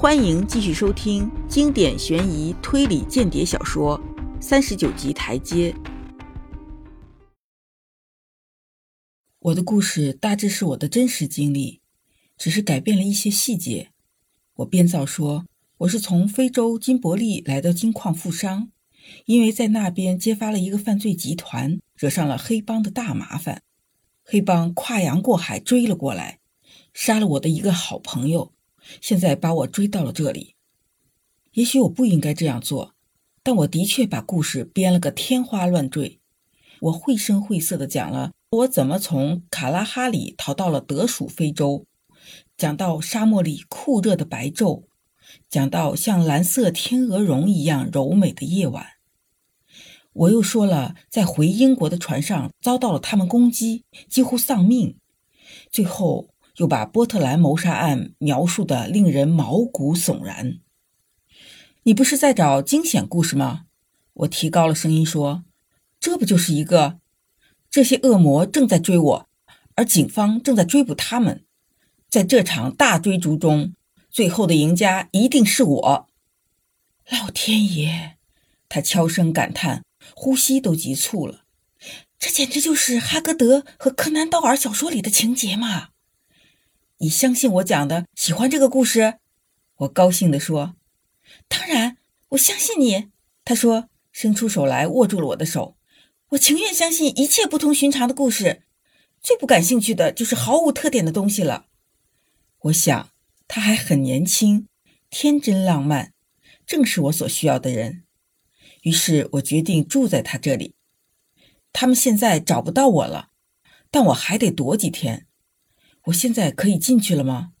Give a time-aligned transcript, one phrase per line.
[0.00, 4.00] 欢迎继续收听经典悬疑推理间谍小说
[4.42, 5.70] 《三十九级台阶》。
[9.40, 11.82] 我的故事大致是我的真实经历，
[12.38, 13.90] 只是改变了一些细节。
[14.54, 15.44] 我编造说
[15.76, 18.70] 我是从非洲金伯利来到金矿富商，
[19.26, 23.60] 因为在那边揭发了一个犯罪集团，惹上了黑帮的大麻烦。
[24.24, 26.38] 黑帮跨洋过海追了过来，
[26.94, 28.54] 杀了我的一个好朋友。
[29.00, 30.54] 现在把我追到了这里，
[31.52, 32.94] 也许我不应该这样做，
[33.42, 36.20] 但我的确把故事编了个天花乱坠。
[36.80, 41.86] 我绘声绘色地讲了我怎么从卡拉哈里逃到了德属非洲，
[42.56, 44.84] 讲到沙漠里酷热的白昼，
[45.48, 48.86] 讲到像蓝色天鹅绒一样柔美的夜晚。
[50.12, 54.96] 我又说了在回英国的船上遭到了他们攻击，几乎丧命。
[55.70, 56.30] 最后。
[56.56, 60.58] 又把波特兰谋杀案描述的令人毛骨悚然。
[61.84, 63.66] 你不是在找惊险故事吗？
[64.12, 65.44] 我提高了声音说
[65.98, 66.98] ：“这不就是一个？
[67.70, 69.28] 这些恶魔正在追我，
[69.76, 71.44] 而警方正在追捕他们。
[72.08, 73.74] 在这场大追逐中，
[74.10, 76.08] 最后的赢家一定是我。”
[77.10, 78.16] 老天爷！
[78.68, 81.44] 他悄声感叹，呼吸都急促了。
[82.18, 85.89] 这简直就是哈格德和柯南道尔小说里的情节嘛！
[87.02, 88.06] 你相信我讲的？
[88.14, 89.20] 喜欢这个故事？
[89.76, 90.76] 我高兴地说
[91.48, 91.96] ：“当然，
[92.30, 93.08] 我相信你。”
[93.42, 95.78] 他说，伸出手来握住了我的手。
[96.32, 98.64] 我情愿相信一切不同寻常的故事。
[99.22, 101.68] 最不感兴趣的就是毫无特点的东西了。
[102.64, 103.08] 我想
[103.48, 104.68] 他还很年轻，
[105.08, 106.12] 天真浪漫，
[106.66, 108.04] 正是我所需要的人。
[108.82, 110.74] 于是我决定住在他这里。
[111.72, 113.30] 他们现在找不到我了，
[113.90, 115.26] 但我还得躲几天。
[116.04, 117.52] 我现在可以进去了吗？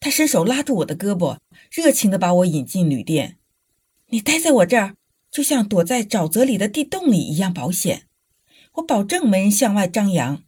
[0.00, 1.38] 他伸手拉住我的胳膊，
[1.70, 3.38] 热情地把我引进旅店。
[4.08, 4.96] 你待在我这儿，
[5.30, 8.06] 就像躲在沼泽里的地洞里一样保险。
[8.72, 10.42] 我保证没人向外张扬。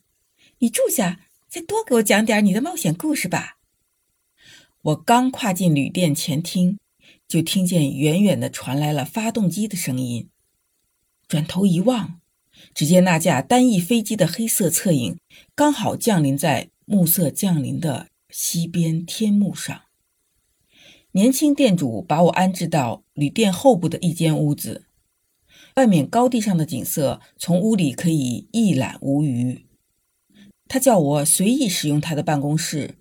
[0.58, 3.58] 你住下，再多给我讲点你的冒险故事吧。
[4.82, 6.78] 我刚跨进旅店前厅，
[7.28, 10.28] 就听见远远地传来了发动机的声音。
[11.28, 12.20] 转头一望，
[12.74, 15.18] 只见那架单翼飞机的黑色侧影
[15.54, 16.68] 刚好降临在。
[16.90, 19.82] 暮色降临的西边天幕上，
[21.12, 24.88] 年轻店主把我安置到旅店后部的一间屋子，
[25.76, 29.66] 外面高地上的景色从屋里可以一览无余。
[30.66, 32.96] 他叫我随意使用他的办公室，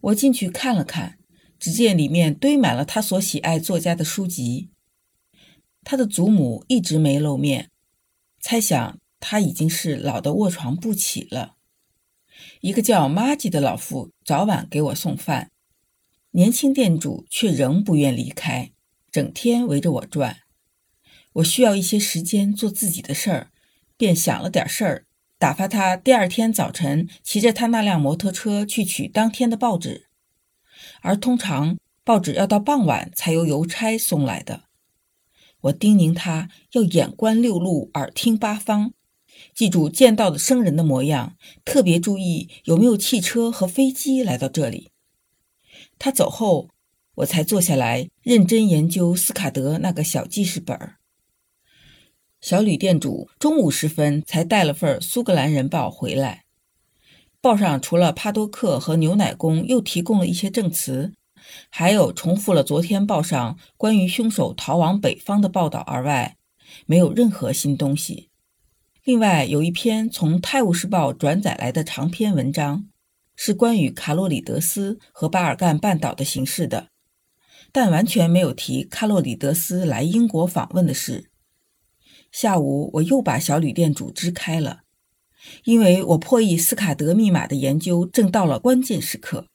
[0.00, 1.20] 我进去看了看，
[1.60, 4.70] 只见里面堆满了他所喜爱作家的书籍。
[5.84, 7.70] 他的祖母一直没露面，
[8.40, 11.55] 猜想他已经是老的卧床不起了。
[12.60, 15.50] 一个叫玛吉的老妇早晚给我送饭，
[16.32, 18.72] 年轻店主却仍不愿离开，
[19.10, 20.38] 整天围着我转。
[21.34, 23.50] 我需要一些时间做自己的事儿，
[23.96, 25.06] 便想了点事儿，
[25.38, 30.08] 打发他第二天早晨骑着他那辆摩托车去取当天的报纸，
[31.02, 34.64] 而通常报纸要到傍晚才由邮差送来的。
[35.62, 38.92] 我叮咛他要眼观六路，耳听八方。
[39.54, 44.90] 记住见到的生人的模样，特别注意有没有汽车和飞机来到这里。
[45.98, 46.68] 他走后，
[47.16, 50.78] 我才坐下来认真研究斯卡德那个小记事本。
[52.40, 56.44] 小旅店主中午时分才带了份《苏格兰人报》回来，
[57.40, 61.14] 报上除了帕多克和牛奶工又提供了一些证词，
[61.70, 66.36] 还有重复了昨天报上关于凶手逃往北方的报道而外，
[66.84, 68.28] 没有任何新东西。
[69.06, 72.88] 另外有一篇从《泰晤士报》转载来的长篇文章，
[73.36, 76.88] 是关于卡洛里德斯和巴尔干半岛的形势的，
[77.70, 81.30] 但完全没有提卡洛里德斯来英国访问的事。
[82.32, 84.80] 下午我又把小旅店主支开了，
[85.62, 89.46] 因为我破译斯卡德密码的研究正到了关键时刻。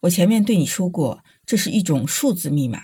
[0.00, 2.80] 我前面对你说过，这是一种数字密码，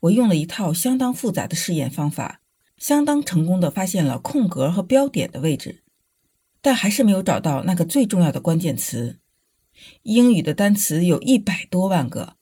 [0.00, 2.40] 我用了一套相当复杂的试验方法。
[2.78, 5.82] 相当成功的发现了空格和标点的位置，
[6.60, 9.18] 但还是没有找到那个最重要的关键词。
[10.02, 12.36] 英语的单词有一百多万个，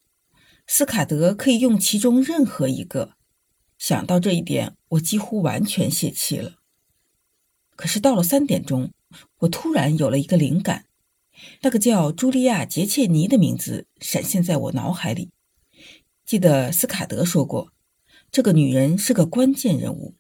[0.67, 3.15] 斯卡德可以用其中任何一个。
[3.79, 6.57] 想到这一点，我几乎完全泄气了。
[7.75, 8.91] 可是到了三点钟，
[9.41, 10.87] 我突然有了一个灵感，
[11.61, 15.31] 那个叫茱莉亚·杰切尼的名字闪现在我脑海里。
[16.25, 17.71] 记得斯卡德说过，
[18.31, 20.15] 这个女人是个关键人物。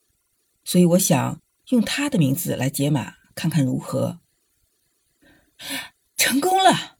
[0.67, 4.19] 所以我想用他的名字来解码，看看如何。
[6.17, 6.97] 成功了！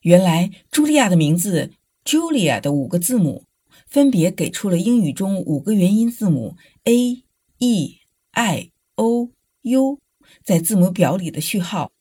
[0.00, 1.72] 原来茱莉亚的名字
[2.02, 3.44] Julia 的五个字母
[3.86, 7.22] 分别给出了英语中五个元音字母 a、
[7.58, 7.98] e、
[8.32, 9.30] i、o、
[9.60, 10.00] u
[10.42, 11.92] 在字母表里的序号。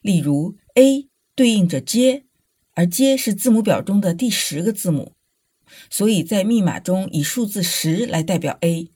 [0.00, 2.24] 例如，a 对应着 J，
[2.72, 5.12] 而 J 是字母表中的第十个字母，
[5.90, 8.90] 所以在密码中以数字十来代表 a。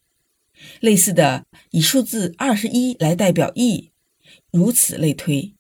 [0.80, 3.90] 类似的，以数字二十一来代表 e，
[4.50, 5.54] 如此类推。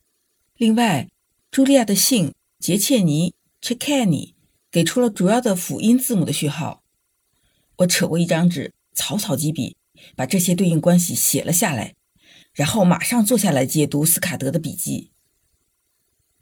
[0.56, 1.08] 另外，
[1.50, 4.34] 茱莉亚的姓杰切尼 （Chekani）
[4.70, 6.82] 给出了主要的辅音字母的序号。
[7.78, 9.76] 我扯过一张纸，草草几笔
[10.14, 11.94] 把这些对应关系写了下来，
[12.52, 15.10] 然后马上坐下来解读斯卡德的笔记。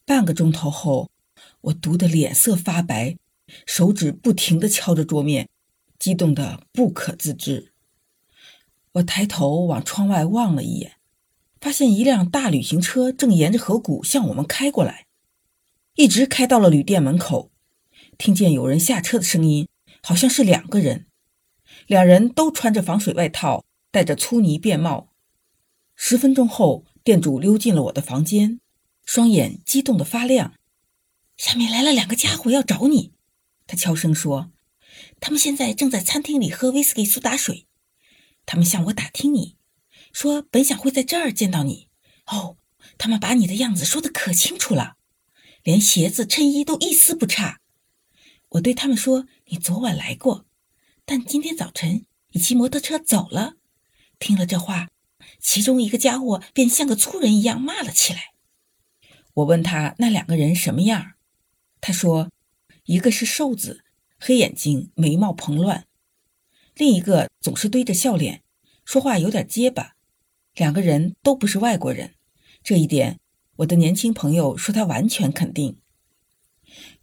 [0.05, 1.11] 半个钟头后，
[1.61, 3.17] 我读得脸色发白，
[3.67, 5.49] 手指不停地敲着桌面，
[5.99, 7.68] 激动得不可自制。
[8.99, 10.97] 我抬头往窗外望了一眼，
[11.61, 15.07] 发现一辆大旅行车正沿着河谷向我们开过来，
[15.95, 17.51] 一直开到了旅店门口。
[18.17, 19.69] 听见有人下车的声音，
[20.03, 21.07] 好像是两个人，
[21.87, 25.13] 两人都穿着防水外套，戴着粗呢便帽。
[25.95, 28.61] 十分钟后，店主溜进了我的房间，
[29.05, 30.55] 双眼激动得发亮。
[31.37, 33.13] 下面来了两个家伙要找你，
[33.69, 34.51] 他悄声说
[35.21, 37.67] ：“他们现在正在餐厅里喝威士忌苏打水。”
[38.49, 39.57] 他们向我打听你，
[40.11, 41.89] 说本想会在这儿见到你。
[42.29, 42.57] 哦，
[42.97, 44.97] 他们把你的样子说得可清楚了，
[45.63, 47.61] 连鞋子、衬衣都一丝不差。
[48.49, 50.47] 我对他们说你昨晚来过，
[51.05, 53.57] 但今天早晨你骑摩托车走了。
[54.19, 54.89] 听了这话，
[55.39, 58.33] 其中一个家伙便像个粗人一样骂了起来。
[59.35, 61.13] 我问他那两个人什么样，
[61.83, 62.31] 他说
[62.85, 63.85] 一个是瘦子，
[64.19, 65.85] 黑眼睛，眉毛蓬乱。
[66.79, 68.45] 另一个总是堆着笑脸，
[68.85, 69.97] 说话有点结巴。
[70.55, 72.15] 两个人都不是外国人，
[72.63, 73.19] 这一点
[73.57, 75.81] 我的年轻朋友说他完全肯定。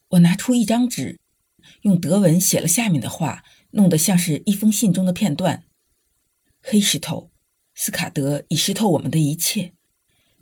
[0.08, 1.20] 我拿出一张纸，
[1.82, 5.66] 用德文写了下面的话，弄得像是一封信中的片段：
[6.62, 7.30] 黑石头，
[7.74, 9.74] 斯卡德已识透我们的一切，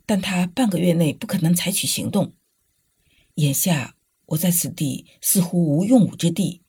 [0.05, 2.35] 但他半个月内不可能采取行动。
[3.35, 3.95] 眼下
[4.27, 6.61] 我在此地似乎无用武之地，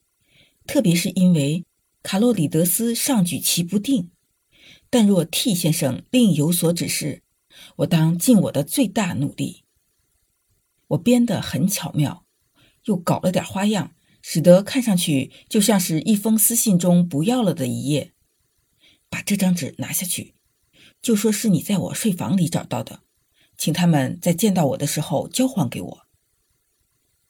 [0.66, 1.66] 特别是因为。
[2.04, 4.10] 卡洛里德斯尚举棋不定，
[4.90, 7.22] 但若 T 先生另有所指示，
[7.76, 9.64] 我当尽我的最大努力。
[10.88, 12.26] 我编得很巧妙，
[12.84, 18.12] 又搞了点花样，使得看上去就像是一封私信中不要了的一页。
[19.08, 20.34] 把这张纸拿下去，
[21.00, 23.00] 就说是你在我睡房里找到的，
[23.56, 26.06] 请他们在见到我的时候交还给我。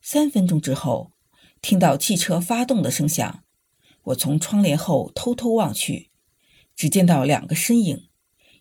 [0.01, 1.13] 三分钟之后，
[1.63, 3.44] 听到汽车发动的声响。
[4.05, 6.11] 我从窗帘后偷偷望去，
[6.77, 8.09] 只见到两个身影，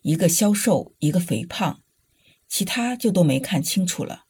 [0.02, 1.82] 一个消瘦，一个肥胖，
[2.48, 4.24] 其他就都没看清楚了。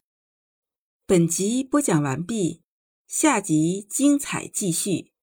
[1.07, 2.63] 本集播讲完毕，
[3.07, 5.14] 下集精彩继续。